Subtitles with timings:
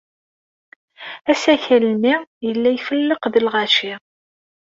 [1.31, 2.15] Asakal-nni
[2.45, 3.93] yella ifelleq d lɣaci.